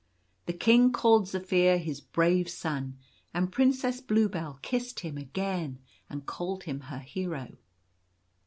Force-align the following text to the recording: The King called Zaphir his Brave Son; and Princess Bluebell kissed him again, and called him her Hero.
The 0.47 0.53
King 0.53 0.91
called 0.91 1.27
Zaphir 1.27 1.77
his 1.77 2.01
Brave 2.01 2.49
Son; 2.49 2.97
and 3.35 3.51
Princess 3.51 4.01
Bluebell 4.01 4.57
kissed 4.63 5.01
him 5.01 5.15
again, 5.15 5.77
and 6.09 6.25
called 6.25 6.63
him 6.63 6.79
her 6.79 6.97
Hero. 6.97 7.55